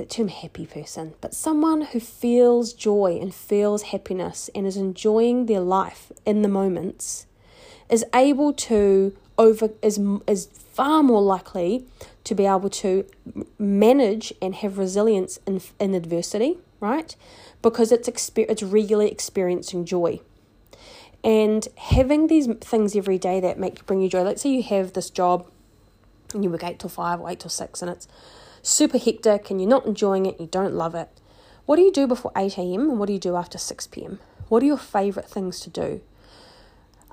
[0.05, 5.61] term happy person, but someone who feels joy and feels happiness and is enjoying their
[5.61, 7.27] life in the moments
[7.89, 11.87] is able to over is is far more likely
[12.25, 13.07] to be able to
[13.59, 17.17] manage and have resilience in in adversity, right?
[17.63, 20.21] Because it's exper- it's regularly experiencing joy.
[21.25, 24.23] And having these things every day that make bring you joy.
[24.23, 25.47] Let's say you have this job
[26.35, 28.09] and you work eight till five or eight till six and it's
[28.67, 31.09] super hectic and you're not enjoying it, you don't love it,
[31.67, 32.91] what do you do before 8 a.m.
[32.91, 34.19] and what do you do after 6 p.m.?
[34.49, 36.01] What are your favorite things to do?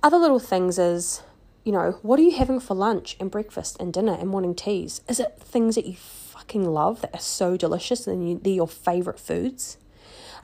[0.01, 1.23] Other little things is,
[1.63, 5.01] you know, what are you having for lunch and breakfast and dinner and morning teas?
[5.07, 8.67] Is it things that you fucking love that are so delicious and you, they're your
[8.67, 9.77] favorite foods?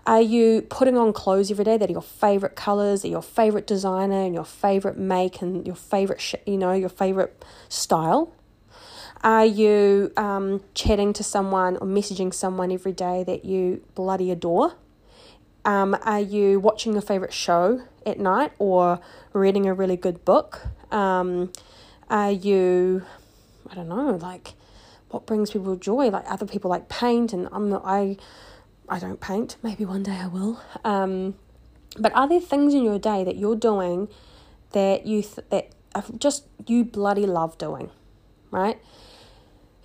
[0.05, 3.67] Are you putting on clothes every day that are your favorite colors, are your favorite
[3.67, 8.33] designer and your favorite make and your favorite, sh- you know, your favorite style?
[9.21, 14.75] Are you um, chatting to someone or messaging someone every day that you bloody adore?
[15.65, 19.01] Um, are you watching your favorite show at night or
[19.34, 20.62] reading a really good book?
[20.89, 21.51] Um,
[22.10, 23.03] are you,
[23.69, 24.53] I don't know, like
[25.10, 26.08] what brings people joy?
[26.10, 28.15] Like other people like paint, and I'm not, I,
[28.88, 29.58] I don't paint.
[29.62, 30.62] Maybe one day I will.
[30.86, 31.36] Um,
[31.97, 34.08] but are there things in your day that you're doing
[34.71, 35.73] that you th- that
[36.19, 37.89] just you bloody love doing,
[38.51, 38.79] right?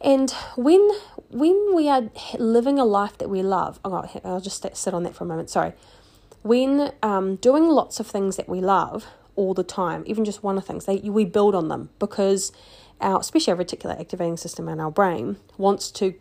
[0.04, 0.90] And when
[1.30, 5.16] when we are living a life that we love, oh, I'll just sit on that
[5.16, 5.48] for a moment.
[5.48, 5.72] Sorry.
[6.42, 10.58] When um, doing lots of things that we love all the time, even just one
[10.58, 12.52] of things, they, we build on them because
[13.00, 16.14] our, especially our reticular activating system and our brain wants to.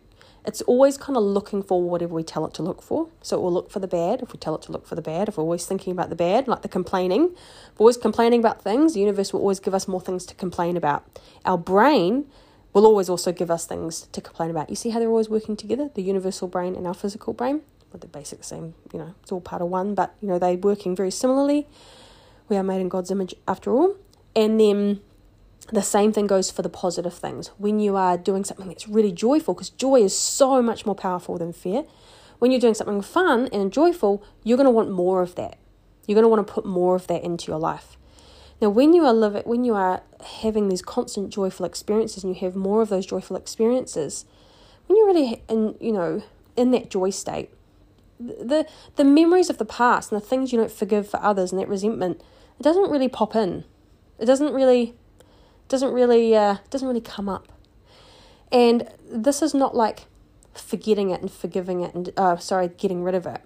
[0.46, 3.08] It's always kind of looking for whatever we tell it to look for.
[3.22, 5.00] So it will look for the bad if we tell it to look for the
[5.00, 5.28] bad.
[5.28, 8.62] If we're always thinking about the bad, like the complaining, if we're always complaining about
[8.62, 11.18] things, the universe will always give us more things to complain about.
[11.46, 12.26] Our brain
[12.74, 14.68] will always also give us things to complain about.
[14.68, 17.62] You see how they're always working together, the universal brain and our physical brain?
[17.92, 20.38] Well, they're basically the same, you know, it's all part of one, but, you know,
[20.38, 21.68] they're working very similarly.
[22.48, 23.96] We are made in God's image after all.
[24.34, 25.00] And then
[25.72, 27.52] the same thing goes for the positive things.
[27.56, 31.38] When you are doing something that's really joyful, because joy is so much more powerful
[31.38, 31.84] than fear,
[32.40, 35.56] when you're doing something fun and joyful, you're going to want more of that.
[36.06, 37.96] You're going to want to put more of that into your life.
[38.64, 40.00] Now, when you are living, when you are
[40.40, 44.24] having these constant joyful experiences, and you have more of those joyful experiences,
[44.86, 46.22] when you're really in, you know,
[46.56, 47.50] in that joy state,
[48.18, 51.60] the the memories of the past and the things you don't forgive for others and
[51.60, 52.22] that resentment,
[52.58, 53.64] it doesn't really pop in.
[54.18, 54.94] It doesn't really,
[55.68, 57.52] doesn't really, uh, doesn't really come up.
[58.50, 60.06] And this is not like
[60.54, 63.42] forgetting it and forgiving it and uh, sorry, getting rid of it.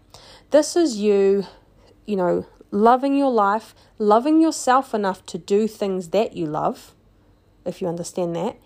[0.53, 1.45] This is you,
[2.07, 6.95] you know, loving your life, loving yourself enough to do things that you love,
[7.65, 8.57] if you understand that.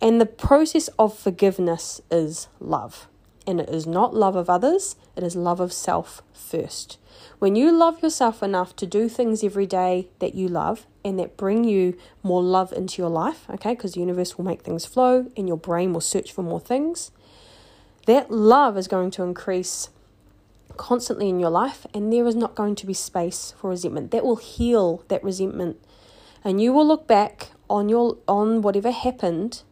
[0.00, 3.08] And the process of forgiveness is love.
[3.46, 6.98] And it is not love of others, it is love of self first.
[7.38, 11.36] When you love yourself enough to do things every day that you love and that
[11.36, 15.30] bring you more love into your life, okay, because the universe will make things flow
[15.36, 17.10] and your brain will search for more things,
[18.06, 19.88] that love is going to increase
[20.78, 24.10] constantly in your life, and there is not going to be space for resentment.
[24.12, 25.76] That will heal that resentment,
[26.42, 29.62] and you will look back on your on whatever happened,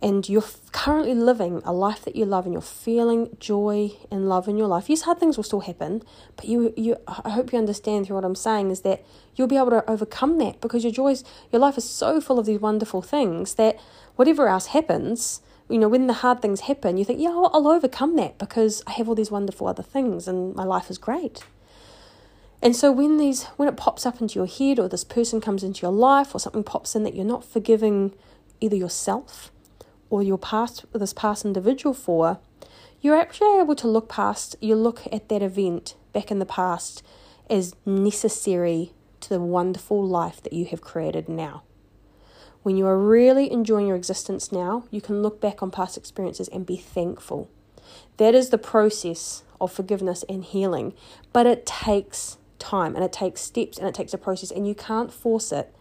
[0.00, 4.46] and you're currently living a life that you love, and you're feeling joy and love
[4.46, 4.88] in your life.
[4.88, 6.02] Yes, hard things will still happen,
[6.36, 9.56] but you you I hope you understand through what I'm saying is that you'll be
[9.56, 13.02] able to overcome that because your joys, your life is so full of these wonderful
[13.02, 13.80] things that
[14.14, 18.16] whatever else happens you know, when the hard things happen, you think, yeah, I'll, overcome
[18.16, 21.42] that because I have all these wonderful other things and my life is great.
[22.60, 25.62] And so when these when it pops up into your head or this person comes
[25.62, 28.14] into your life or something pops in that you're not forgiving
[28.60, 29.50] either yourself
[30.08, 32.38] or your past this past individual for,
[33.00, 37.02] you're actually able to look past you look at that event back in the past
[37.50, 41.62] as necessary to the wonderful life that you have created now.
[42.64, 46.48] When you are really enjoying your existence now, you can look back on past experiences
[46.48, 47.50] and be thankful.
[48.16, 50.94] That is the process of forgiveness and healing,
[51.30, 54.74] but it takes time and it takes steps and it takes a process, and you
[54.74, 55.76] can't force it.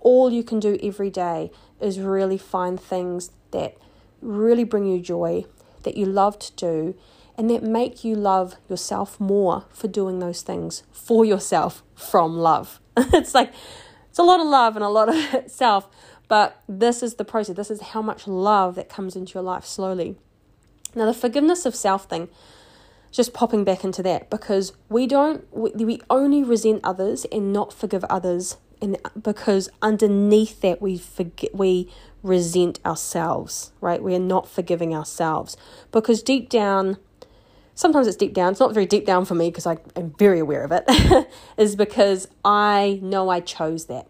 [0.00, 3.76] All you can do every day is really find things that
[4.22, 5.44] really bring you joy,
[5.82, 6.94] that you love to do,
[7.36, 12.80] and that make you love yourself more for doing those things for yourself from love.
[12.96, 13.52] it's like
[14.14, 15.88] it's a lot of love and a lot of self
[16.34, 17.54] but this is the process.
[17.54, 20.16] This is how much love that comes into your life slowly.
[20.92, 22.28] Now, the forgiveness of self thing,
[23.12, 27.72] just popping back into that, because we don't, we, we only resent others and not
[27.72, 31.88] forgive others, and because underneath that we forget, we
[32.24, 34.02] resent ourselves, right?
[34.02, 35.56] We are not forgiving ourselves
[35.92, 36.96] because deep down,
[37.76, 40.40] sometimes it's deep down, it's not very deep down for me because I am very
[40.40, 44.08] aware of it, is because I know I chose that.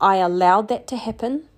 [0.00, 1.48] I allowed that to happen.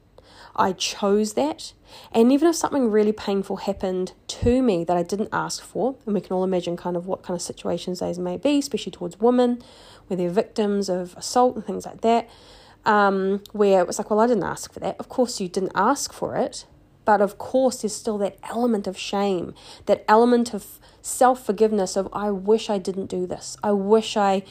[0.57, 1.73] I chose that.
[2.13, 6.15] And even if something really painful happened to me that I didn't ask for, and
[6.15, 9.19] we can all imagine kind of what kind of situations those may be, especially towards
[9.21, 9.63] women,
[10.07, 12.29] where they're victims of assault and things like that,
[12.85, 14.97] um, where it was like, well, I didn't ask for that.
[14.99, 16.67] Of course, you didn't ask for it.
[17.05, 19.55] But of course, there's still that element of shame,
[19.87, 23.57] that element of self forgiveness of, I wish I didn't do this.
[23.63, 24.43] I wish I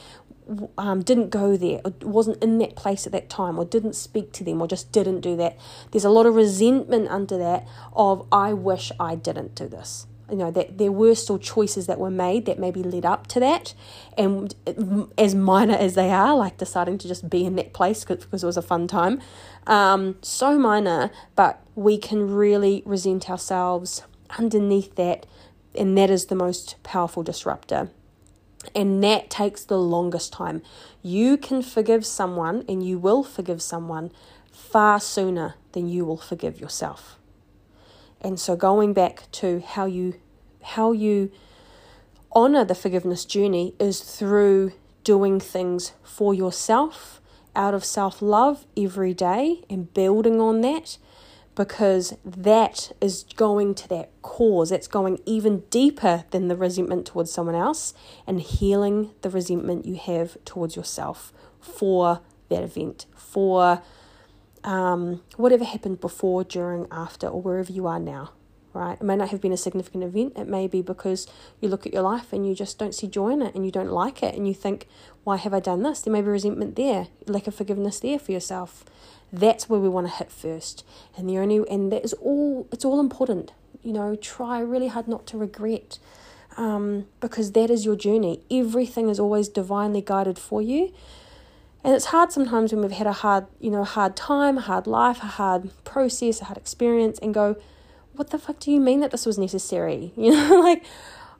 [0.78, 4.32] um, didn't go there or wasn't in that place at that time or didn't speak
[4.32, 5.58] to them or just didn't do that.
[5.90, 10.06] There's a lot of resentment under that of I wish I didn't do this.
[10.30, 13.40] You know, that there were still choices that were made that maybe led up to
[13.40, 13.74] that.
[14.16, 14.54] And
[15.18, 18.46] as minor as they are, like deciding to just be in that place because it
[18.46, 19.20] was a fun time,
[19.66, 24.04] um, so minor, but we can really resent ourselves
[24.38, 25.26] underneath that.
[25.74, 27.90] And that is the most powerful disruptor.
[28.74, 30.62] And that takes the longest time.
[31.02, 34.12] You can forgive someone and you will forgive someone
[34.52, 37.18] far sooner than you will forgive yourself.
[38.20, 40.14] And so going back to how you
[40.62, 41.30] how you
[42.32, 44.72] honor the forgiveness journey is through
[45.04, 47.20] doing things for yourself
[47.56, 50.98] out of self-love every day and building on that
[51.60, 54.72] because that is going to that cause.
[54.72, 57.92] It's going even deeper than the resentment towards someone else
[58.26, 63.82] and healing the resentment you have towards yourself for that event, for
[64.64, 68.32] um, whatever happened before, during, after, or wherever you are now.
[68.72, 68.96] Right?
[68.98, 70.38] It may not have been a significant event.
[70.38, 71.26] It may be because
[71.60, 73.70] you look at your life and you just don't see joy in it and you
[73.70, 74.86] don't like it and you think,
[75.24, 76.00] why have I done this?
[76.00, 78.82] There may be resentment there, lack of forgiveness there for yourself.
[79.32, 80.84] That's where we want to hit first.
[81.16, 83.52] And the only and that is all it's all important.
[83.82, 85.98] You know, try really hard not to regret.
[86.56, 88.42] Um, because that is your journey.
[88.50, 90.92] Everything is always divinely guided for you.
[91.82, 94.86] And it's hard sometimes when we've had a hard, you know, hard time, a hard
[94.86, 97.56] life, a hard process, a hard experience, and go,
[98.14, 100.12] what the fuck do you mean that this was necessary?
[100.16, 100.84] You know, like,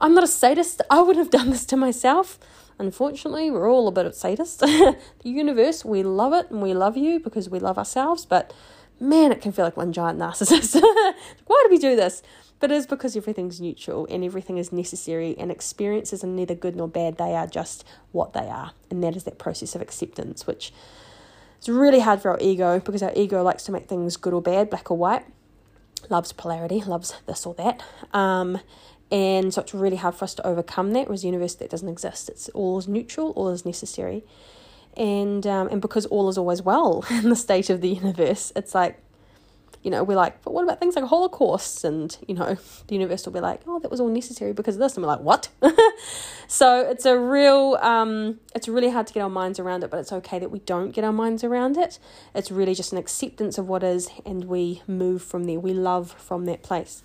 [0.00, 0.81] I'm not a sadist.
[0.88, 2.38] I wouldn't have done this to myself.
[2.81, 4.59] Unfortunately, we're all a bit of sadists.
[5.23, 8.55] the universe, we love it and we love you because we love ourselves, but
[8.99, 10.81] man, it can feel like one giant narcissist.
[11.47, 12.23] Why do we do this?
[12.59, 16.75] But it is because everything's neutral and everything is necessary, and experiences are neither good
[16.75, 17.19] nor bad.
[17.19, 18.73] They are just what they are.
[18.90, 20.73] And that is that process of acceptance, which
[21.61, 24.40] is really hard for our ego because our ego likes to make things good or
[24.40, 25.27] bad, black or white,
[26.09, 27.83] loves polarity, loves this or that.
[28.14, 28.59] Um,
[29.11, 31.07] and so it's really hard for us to overcome that.
[31.07, 32.29] Whereas universe that doesn't exist.
[32.29, 34.25] It's all is neutral, all is necessary.
[34.96, 38.75] And um, and because all is always well in the state of the universe, it's
[38.75, 39.01] like,
[39.83, 41.85] you know, we're like, but what about things like holocausts?
[41.85, 44.81] And, you know, the universe will be like, oh, that was all necessary because of
[44.81, 44.94] this.
[44.94, 45.49] And we're like, what?
[46.49, 49.99] so it's a real, um, it's really hard to get our minds around it, but
[49.99, 51.99] it's okay that we don't get our minds around it.
[52.35, 55.59] It's really just an acceptance of what is, and we move from there.
[55.59, 57.03] We love from that place.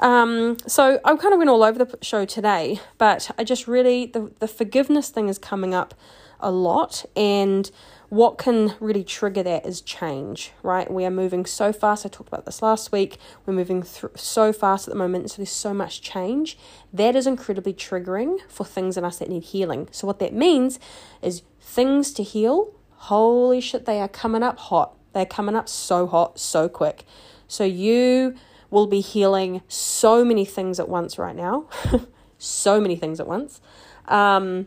[0.00, 4.06] Um, so I kind of went all over the show today, but I just really
[4.06, 5.94] the the forgiveness thing is coming up
[6.40, 7.70] a lot, and
[8.08, 10.92] what can really trigger that is change, right?
[10.92, 12.04] We are moving so fast.
[12.04, 13.16] I talked about this last week.
[13.46, 16.58] We're moving through so fast at the moment, so there's so much change.
[16.92, 19.88] That is incredibly triggering for things in us that need healing.
[19.92, 20.78] So what that means
[21.22, 22.74] is things to heal.
[22.96, 24.94] Holy shit, they are coming up hot.
[25.14, 27.06] They're coming up so hot, so quick.
[27.48, 28.34] So you
[28.72, 31.68] will be healing so many things at once right now.
[32.38, 33.60] so many things at once.
[34.08, 34.66] Um,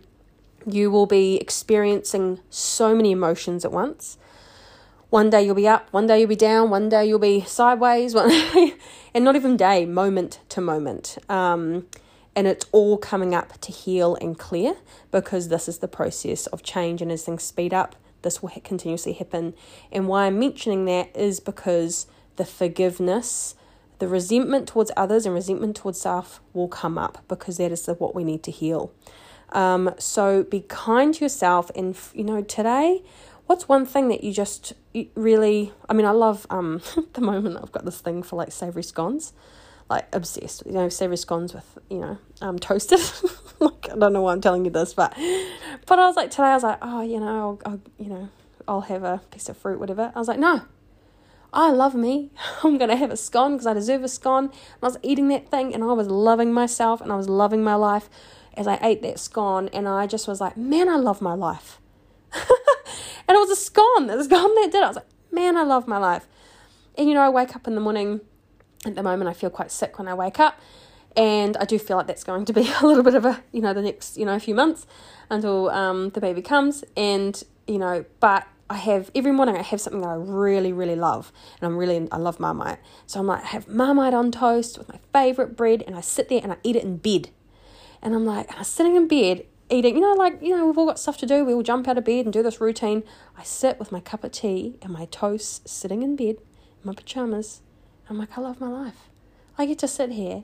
[0.66, 4.18] you will be experiencing so many emotions at once.
[5.10, 8.16] One day you'll be up, one day you'll be down, one day you'll be sideways,
[9.14, 11.18] and not even day, moment to moment.
[11.30, 11.88] Um,
[12.36, 14.76] and it's all coming up to heal and clear
[15.12, 17.02] because this is the process of change.
[17.02, 19.54] And as things speed up, this will continuously happen.
[19.92, 23.56] And why I'm mentioning that is because the forgiveness
[24.00, 28.14] the resentment towards others and resentment towards self will come up because that is what
[28.16, 28.92] we need to heal.
[29.50, 33.04] Um, so be kind to yourself, and you know today,
[33.46, 34.74] what's one thing that you just
[35.16, 35.72] really?
[35.88, 36.82] I mean, I love um
[37.14, 39.34] the moment I've got this thing for like savory scones,
[39.90, 40.64] like obsessed.
[40.66, 43.00] You know, savory scones with you know um toasted.
[43.60, 45.16] like I don't know why I'm telling you this, but
[45.86, 48.30] but I was like today I was like oh you know I'll, I'll you know
[48.68, 50.12] I'll have a piece of fruit whatever.
[50.14, 50.64] I was like no
[51.56, 52.32] I love me.
[52.64, 54.46] I'm going to have a scone because I deserve a scone.
[54.46, 57.64] And I was eating that thing and I was loving myself and I was loving
[57.64, 58.10] my life
[58.56, 59.70] as I ate that scone.
[59.70, 61.80] And I just was like, man, I love my life.
[62.34, 62.44] and
[63.30, 64.84] it was a scone, the scone that did it.
[64.84, 66.28] I was like, man, I love my life.
[66.98, 68.22] And you know, I wake up in the morning.
[68.86, 70.60] At the moment, I feel quite sick when I wake up.
[71.16, 73.62] And I do feel like that's going to be a little bit of a, you
[73.62, 74.86] know, the next, you know, few months
[75.30, 76.84] until um, the baby comes.
[76.96, 80.96] And, you know, but I have every morning I have something that I really, really
[80.96, 81.32] love.
[81.60, 82.80] And I'm really I love Marmite.
[83.06, 86.30] So I'm like, I have Marmite on toast with my favourite bread and I sit
[86.30, 87.30] there and I eat it in bed.
[88.02, 90.86] And I'm like, I'm sitting in bed eating, you know, like, you know, we've all
[90.86, 91.44] got stuff to do.
[91.46, 93.04] We all jump out of bed and do this routine.
[93.38, 96.94] I sit with my cup of tea and my toast sitting in bed, in my
[96.94, 97.62] pajamas.
[98.10, 99.10] I'm like, I love my life.
[99.58, 100.44] I get to sit here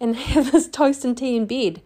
[0.00, 1.82] and have this toast and tea in bed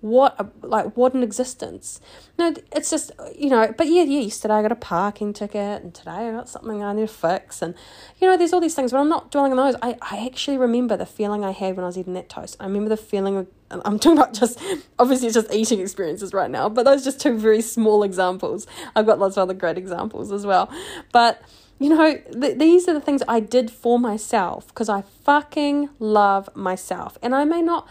[0.00, 2.00] what a, like what an existence.
[2.38, 5.94] No it's just you know but yeah, yeah yesterday i got a parking ticket and
[5.94, 7.74] today i got something i need to fix and
[8.20, 9.74] you know there's all these things but i'm not dwelling on those.
[9.80, 12.56] I, I actually remember the feeling i had when i was eating that toast.
[12.60, 14.60] I remember the feeling of i'm talking about just
[14.98, 18.66] obviously it's just eating experiences right now but those just two very small examples.
[18.94, 20.70] I've got lots of other great examples as well.
[21.12, 21.42] But
[21.78, 26.48] you know, th- these are the things I did for myself because I fucking love
[26.56, 27.18] myself.
[27.22, 27.86] And I may not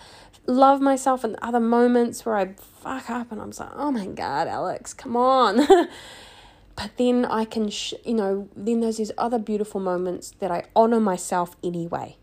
[0.48, 4.48] love myself in other moments where I fuck up and I'm like, oh my God,
[4.48, 5.66] Alex, come on.
[6.76, 10.64] but then I can, sh- you know, then there's these other beautiful moments that I
[10.76, 12.18] honor myself anyway.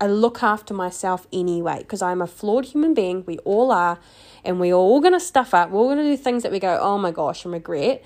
[0.00, 3.24] I look after myself anyway because I'm a flawed human being.
[3.26, 3.98] We all are.
[4.44, 5.70] And we're all going to stuff up.
[5.70, 8.04] We're all going to do things that we go, oh my gosh, and regret.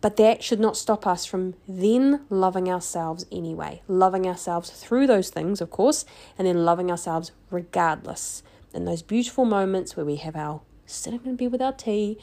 [0.00, 3.82] But that should not stop us from then loving ourselves anyway.
[3.88, 6.04] Loving ourselves through those things, of course,
[6.38, 8.44] and then loving ourselves regardless
[8.76, 12.18] in those beautiful moments where we have our sitting in bed with our tea,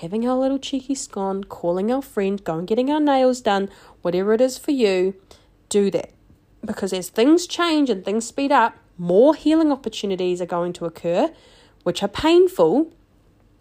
[0.00, 3.68] having our little cheeky scone, calling our friend, going getting our nails done,
[4.02, 5.14] whatever it is for you,
[5.68, 6.10] do that.
[6.64, 11.32] Because as things change and things speed up, more healing opportunities are going to occur,
[11.82, 12.92] which are painful,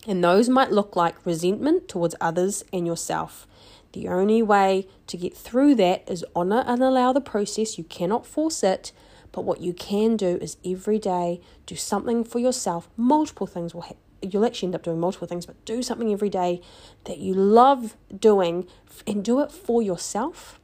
[0.08, 3.48] and those might look like resentment towards others and yourself.
[3.94, 7.78] The only way to get through that is honor and allow the process.
[7.78, 8.92] You cannot force it,
[9.36, 12.88] but what you can do is every day do something for yourself.
[12.96, 13.86] Multiple things will.
[14.22, 16.62] You'll actually end up doing multiple things, but do something every day
[17.04, 18.66] that you love doing
[19.06, 20.58] and do it for yourself.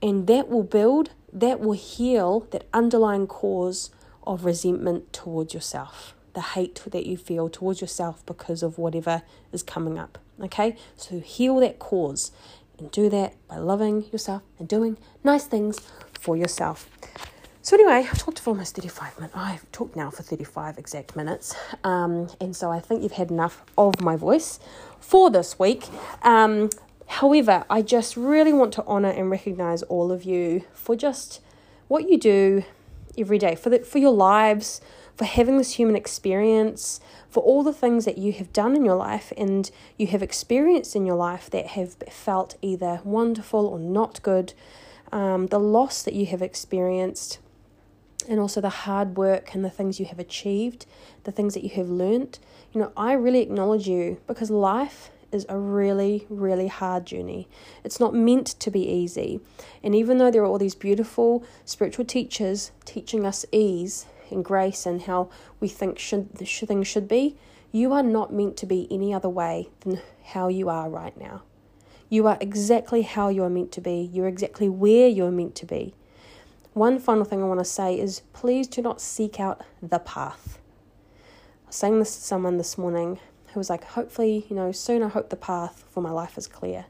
[0.00, 3.90] And that will build, that will heal that underlying cause
[4.24, 6.14] of resentment towards yourself.
[6.34, 9.22] the hate that you feel towards yourself because of whatever
[9.52, 10.18] is coming up.
[10.40, 10.76] Okay?
[10.96, 12.32] So heal that cause
[12.78, 15.78] and do that by loving yourself and doing nice things
[16.18, 16.88] for yourself.
[17.64, 19.36] So anyway, I've talked for almost 35 minutes.
[19.36, 21.54] I've talked now for 35 exact minutes.
[21.84, 24.58] Um, and so I think you've had enough of my voice
[24.98, 25.84] for this week.
[26.22, 26.70] Um,
[27.06, 31.40] however, I just really want to honour and recognise all of you for just
[31.86, 32.64] what you do
[33.16, 34.80] every day, for, the, for your lives,
[35.14, 36.98] for having this human experience,
[37.30, 40.96] for all the things that you have done in your life and you have experienced
[40.96, 44.52] in your life that have felt either wonderful or not good,
[45.12, 47.38] um, the loss that you have experienced
[48.28, 50.86] and also the hard work and the things you have achieved,
[51.24, 52.38] the things that you have learnt.
[52.72, 57.48] You know, I really acknowledge you because life is a really, really hard journey.
[57.84, 59.40] It's not meant to be easy.
[59.82, 64.86] And even though there are all these beautiful spiritual teachers teaching us ease and grace
[64.86, 67.36] and how we think should should things should be,
[67.72, 71.42] you are not meant to be any other way than how you are right now.
[72.10, 74.10] You are exactly how you are meant to be.
[74.12, 75.94] You're exactly where you're meant to be.
[76.74, 80.58] One final thing I want to say is please do not seek out the path.
[81.64, 83.18] I was saying this to someone this morning
[83.52, 86.46] who was like, hopefully, you know, soon I hope the path for my life is
[86.46, 86.86] clear.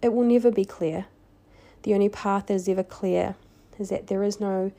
[0.00, 1.06] It will never be clear.
[1.82, 3.34] The only path that is ever clear
[3.78, 4.70] is that there is no,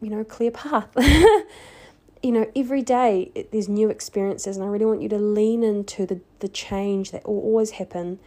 [0.00, 0.88] you know, clear path.
[2.22, 6.06] you know, every day there's new experiences, and I really want you to lean into
[6.06, 8.18] the, the change that will always happen.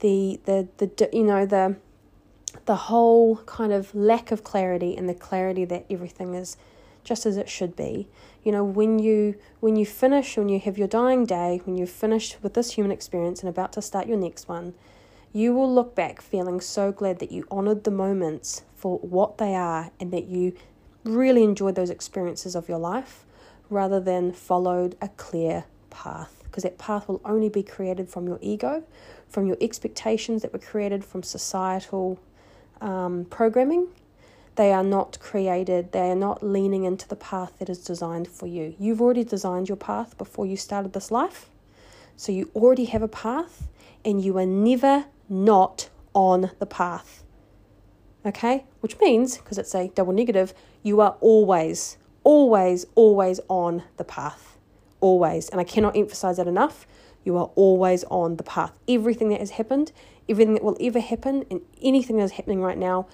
[0.00, 1.76] The, the, the, you know, the,
[2.64, 6.56] the whole kind of lack of clarity and the clarity that everything is
[7.04, 8.08] just as it should be.
[8.42, 11.90] You know, when you when you finish, when you have your dying day, when you've
[11.90, 14.74] finished with this human experience and about to start your next one,
[15.32, 19.54] you will look back feeling so glad that you honored the moments for what they
[19.54, 20.54] are and that you
[21.04, 23.24] really enjoyed those experiences of your life
[23.70, 28.38] rather than followed a clear path because that path will only be created from your
[28.40, 28.82] ego,
[29.28, 32.18] from your expectations that were created from societal
[32.80, 33.88] um, programming.
[34.56, 38.46] They are not created, they are not leaning into the path that is designed for
[38.46, 38.74] you.
[38.78, 41.50] You've already designed your path before you started this life.
[42.16, 43.68] So you already have a path
[44.02, 47.22] and you are never not on the path.
[48.24, 48.64] Okay?
[48.80, 54.56] Which means, because it's a double negative, you are always, always, always on the path.
[55.00, 55.50] Always.
[55.50, 56.86] And I cannot emphasize that enough.
[57.26, 58.72] You are always on the path.
[58.88, 59.92] Everything that has happened
[60.28, 63.06] everything that will ever happen and anything that's happening right now,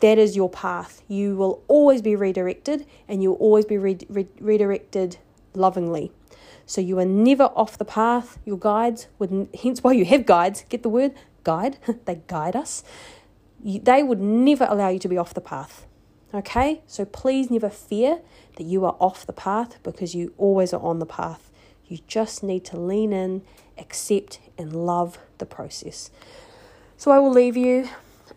[0.00, 1.02] that is your path.
[1.08, 5.18] You will always be redirected and you'll always be re- re- redirected
[5.54, 6.12] lovingly.
[6.66, 8.38] So you are never off the path.
[8.44, 10.64] Your guides would, hence why you have guides.
[10.68, 11.78] Get the word guide.
[12.04, 12.84] they guide us.
[13.62, 15.86] They would never allow you to be off the path.
[16.32, 18.20] Okay, so please never fear
[18.56, 21.49] that you are off the path because you always are on the path.
[21.90, 23.42] You just need to lean in,
[23.76, 26.08] accept, and love the process.
[26.96, 27.88] So I will leave you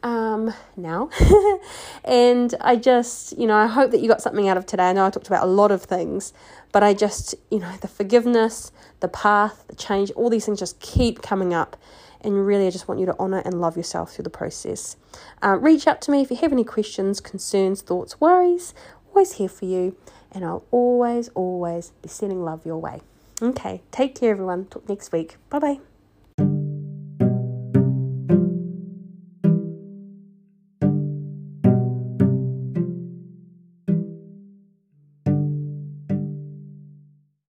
[0.02, 1.12] um, now.
[2.04, 4.90] and I just, you know, I hope that you got something out of today.
[4.90, 6.34] I know I talked about a lot of things,
[6.72, 10.80] but I just, you know, the forgiveness, the path, the change, all these things just
[10.80, 11.78] keep coming up.
[12.22, 14.98] And really, I just want you to honor and love yourself through the process.
[15.44, 18.74] Uh, reach out to me if you have any questions, concerns, thoughts, worries.
[19.10, 19.96] Always here for you.
[20.32, 23.02] And I'll always, always be sending love your way.
[23.44, 24.66] Okay, take care, everyone.
[24.66, 25.38] Talk next week.
[25.50, 25.80] Bye bye.